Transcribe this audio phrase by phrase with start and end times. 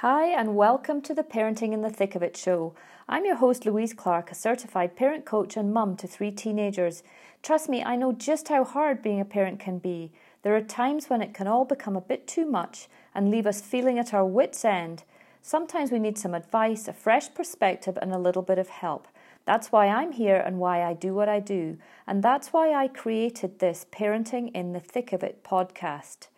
[0.00, 2.72] Hi, and welcome to the Parenting in the Thick of It show.
[3.06, 7.02] I'm your host, Louise Clark, a certified parent coach and mum to three teenagers.
[7.42, 10.10] Trust me, I know just how hard being a parent can be.
[10.40, 13.60] There are times when it can all become a bit too much and leave us
[13.60, 15.04] feeling at our wits' end.
[15.42, 19.06] Sometimes we need some advice, a fresh perspective, and a little bit of help.
[19.44, 21.76] That's why I'm here and why I do what I do.
[22.06, 26.28] And that's why I created this Parenting in the Thick of It podcast.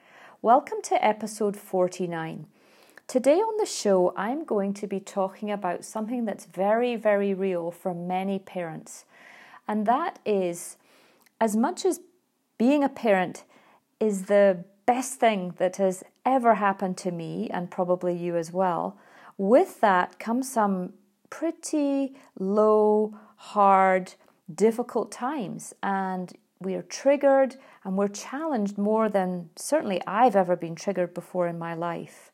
[0.43, 2.47] Welcome to episode 49.
[3.13, 7.71] Today on the show, I'm going to be talking about something that's very, very real
[7.71, 9.05] for many parents.
[9.69, 10.79] And that is
[11.39, 12.01] as much as
[12.57, 13.45] being a parent
[14.01, 18.97] is the best thing that has ever happened to me, and probably you as well,
[19.37, 20.95] with that comes some
[21.29, 24.15] pretty low, hard,
[24.55, 25.75] difficult times.
[25.83, 31.47] And we are triggered and we're challenged more than certainly I've ever been triggered before
[31.47, 32.32] in my life.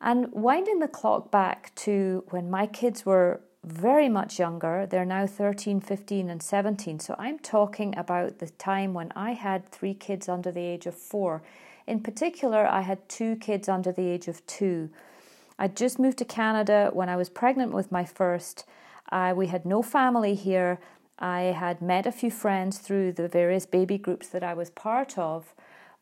[0.00, 5.26] And winding the clock back to when my kids were very much younger, they're now
[5.26, 7.00] 13, 15, and 17.
[7.00, 10.94] So I'm talking about the time when I had three kids under the age of
[10.94, 11.42] four.
[11.86, 14.90] In particular, I had two kids under the age of two.
[15.58, 18.64] I'd just moved to Canada when I was pregnant with my first.
[19.34, 20.78] We had no family here.
[21.18, 25.16] I had met a few friends through the various baby groups that I was part
[25.16, 25.54] of,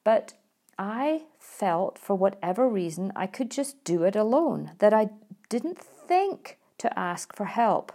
[0.03, 0.35] but
[0.79, 5.11] I felt for whatever reason I could just do it alone, that I
[5.49, 7.93] didn't think to ask for help.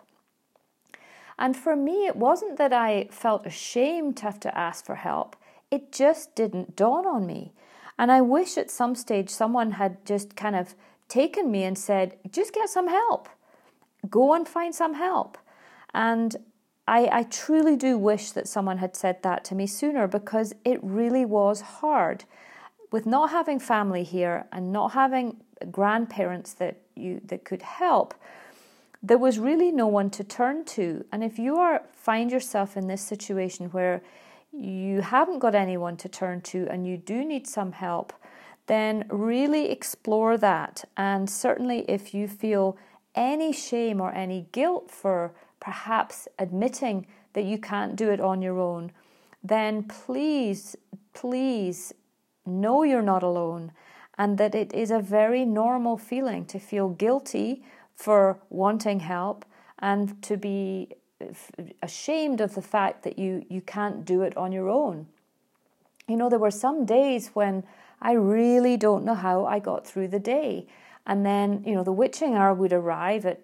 [1.37, 5.35] And for me, it wasn't that I felt ashamed to have to ask for help,
[5.71, 7.53] it just didn't dawn on me.
[7.97, 10.75] And I wish at some stage someone had just kind of
[11.07, 13.29] taken me and said, just get some help,
[14.09, 15.37] go and find some help.
[15.93, 16.35] And
[16.87, 20.79] I, I truly do wish that someone had said that to me sooner because it
[20.81, 22.25] really was hard
[22.91, 25.37] with not having family here and not having
[25.71, 28.13] grandparents that you that could help
[29.01, 31.05] there was really no one to turn to.
[31.11, 34.01] And if you are find yourself in this situation where
[34.51, 38.13] you haven't got anyone to turn to and you do need some help
[38.67, 40.83] then really explore that.
[40.95, 42.77] And certainly if you feel
[43.15, 48.59] any shame or any guilt for perhaps admitting that you can't do it on your
[48.59, 48.91] own
[49.43, 50.75] then please
[51.13, 51.93] please
[52.49, 53.71] know you're not alone
[54.17, 57.63] and that it is a very normal feeling to feel guilty
[57.95, 59.45] for wanting help
[59.79, 60.89] and to be
[61.81, 65.07] ashamed of the fact that you, you can't do it on your own.
[66.07, 67.63] You know, there were some days when
[68.01, 70.67] I really don't know how I got through the day.
[71.05, 73.41] And then, you know, the witching hour would arrive at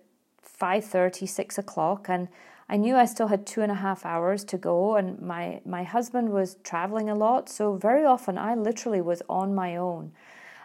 [0.60, 2.28] 5.30, 6 o'clock, and
[2.68, 5.84] I knew I still had two and a half hours to go, and my, my
[5.84, 10.12] husband was traveling a lot, so very often I literally was on my own.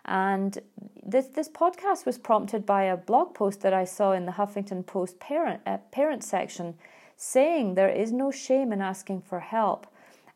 [0.07, 0.59] And
[1.05, 4.87] this this podcast was prompted by a blog post that I saw in the Huffington
[4.87, 6.75] Post parent uh, parent section,
[7.17, 9.87] saying there is no shame in asking for help,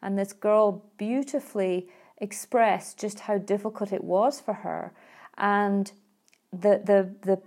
[0.03, 1.89] and this girl beautifully
[2.19, 4.93] expressed just how difficult it was for her,
[5.39, 5.93] and
[6.53, 7.41] the the the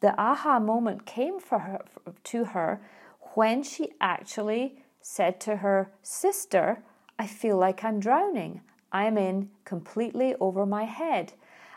[0.00, 1.84] the aha moment came for her
[2.24, 2.80] to her
[3.34, 6.82] when she actually said to her sister,
[7.18, 8.62] I feel like I'm drowning.
[8.90, 11.32] I am in completely over my head.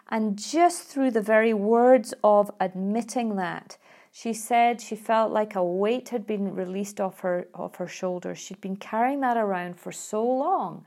[0.09, 3.78] And just through the very words of admitting that,
[4.12, 8.39] she said she felt like a weight had been released off her off her shoulders.
[8.39, 10.85] She'd been carrying that around for so long.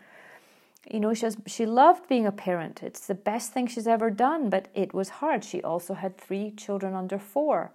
[0.90, 2.82] You know, she, has, she loved being a parent.
[2.82, 5.44] It's the best thing she's ever done, but it was hard.
[5.44, 7.70] She also had three children under four.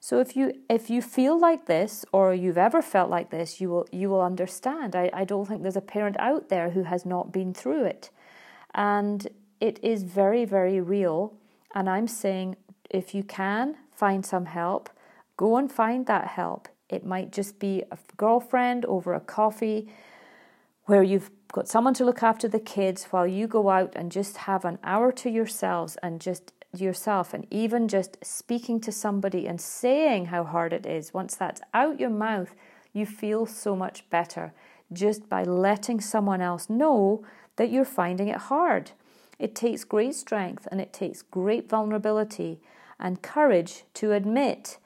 [0.00, 3.68] So if you if you feel like this or you've ever felt like this, you
[3.70, 4.94] will you will understand.
[4.94, 8.10] I, I don't think there's a parent out there who has not been through it.
[8.74, 9.26] And
[9.60, 11.34] it is very, very real.
[11.74, 12.56] And I'm saying
[12.90, 14.90] if you can find some help,
[15.36, 16.68] go and find that help.
[16.88, 19.88] It might just be a girlfriend over a coffee
[20.86, 24.38] where you've got someone to look after the kids while you go out and just
[24.38, 29.60] have an hour to yourselves and just yourself and even just speaking to somebody and
[29.60, 32.54] saying how hard it is, once that's out your mouth,
[32.92, 34.52] you feel so much better
[34.92, 37.24] just by letting someone else know
[37.56, 38.90] that you're finding it hard.
[39.38, 42.60] It takes great strength and it takes great vulnerability
[42.98, 44.78] and courage to admit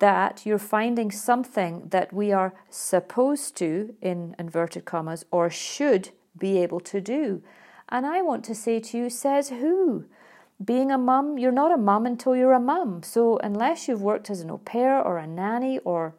[0.00, 6.58] that you're finding something that we are supposed to, in inverted commas, or should be
[6.58, 7.42] able to do.
[7.90, 10.06] And I want to say to you, says who?
[10.64, 13.02] Being a mum, you're not a mum until you're a mum.
[13.02, 16.14] So, unless you've worked as an au pair or a nanny, or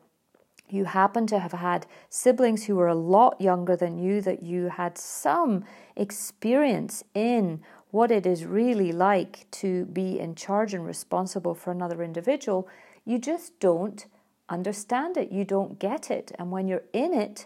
[0.69, 4.69] you happen to have had siblings who were a lot younger than you, that you
[4.69, 5.63] had some
[5.95, 7.61] experience in
[7.91, 12.67] what it is really like to be in charge and responsible for another individual,
[13.05, 14.05] you just don't
[14.49, 15.31] understand it.
[15.31, 16.31] You don't get it.
[16.39, 17.45] And when you're in it,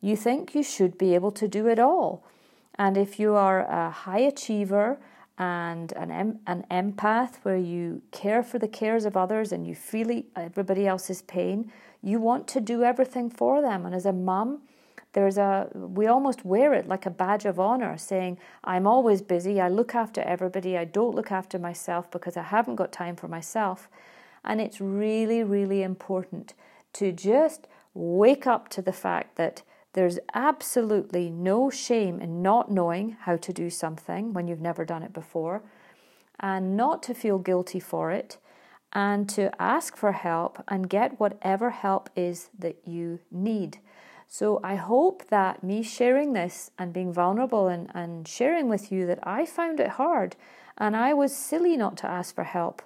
[0.00, 2.24] you think you should be able to do it all.
[2.76, 4.98] And if you are a high achiever
[5.42, 9.74] and an, em- an empath where you care for the cares of others and you
[9.74, 13.84] feel everybody else's pain, you want to do everything for them.
[13.84, 14.62] And as a mum,
[15.14, 19.60] there's a we almost wear it like a badge of honor saying i'm always busy.
[19.60, 20.78] I look after everybody.
[20.78, 23.88] I don't look after myself because i haven't got time for myself.
[24.44, 26.54] And it's really really important
[26.98, 27.60] to just
[27.94, 29.62] wake up to the fact that
[29.92, 35.02] there's absolutely no shame in not knowing how to do something when you've never done
[35.02, 35.62] it before,
[36.40, 38.38] and not to feel guilty for it,
[38.92, 43.78] and to ask for help and get whatever help is that you need.
[44.28, 49.06] So I hope that me sharing this and being vulnerable and, and sharing with you
[49.06, 50.36] that I found it hard
[50.78, 52.82] and I was silly not to ask for help.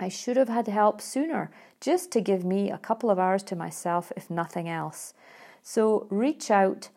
[0.00, 1.50] I should have had help sooner,
[1.80, 5.14] just to give me a couple of hours to myself, if nothing else.
[5.66, 6.90] So reach out,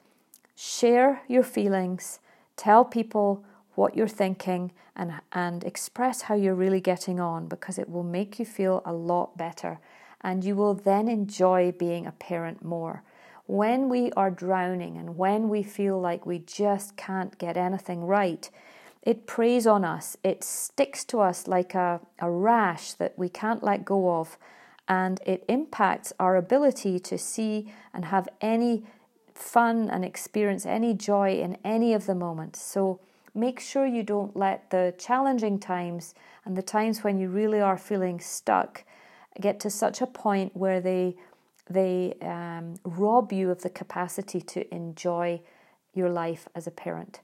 [0.53, 2.19] share your feelings,
[2.57, 7.89] tell people what you're thinking, and, and express how you're really getting on because it
[7.89, 9.79] will make you feel a lot better.
[10.19, 13.03] And you will then enjoy being a parent more.
[13.45, 18.49] When we are drowning and when we feel like we just can't get anything right,
[19.01, 20.17] it preys on us.
[20.23, 24.37] It sticks to us like a, a rash that we can't let go of
[24.87, 28.83] and it impacts our ability to see and have any
[29.33, 32.61] fun and experience any joy in any of the moments.
[32.61, 32.99] So
[33.35, 37.77] make sure you don't let the challenging times and the times when you really are
[37.77, 38.83] feeling stuck
[39.39, 41.15] get to such a point where they
[41.69, 45.41] they um, rob you of the capacity to enjoy
[45.93, 47.19] your life as a parent.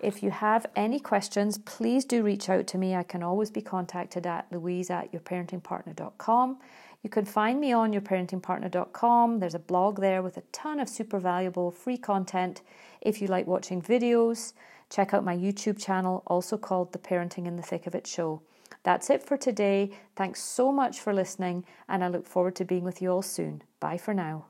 [0.00, 2.94] If you have any questions, please do reach out to me.
[2.94, 6.58] I can always be contacted at louise at yourparentingpartner.com.
[7.02, 9.38] You can find me on yourparentingpartner.com.
[9.38, 12.62] There's a blog there with a ton of super valuable free content.
[13.00, 14.52] If you like watching videos,
[14.90, 18.42] check out my YouTube channel, also called The Parenting in the Thick of It Show.
[18.84, 19.90] That's it for today.
[20.16, 23.62] Thanks so much for listening, and I look forward to being with you all soon.
[23.80, 24.46] Bye for now.